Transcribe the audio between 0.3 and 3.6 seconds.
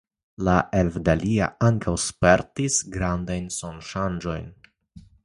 La elfdalia ankaŭ spertis grandajn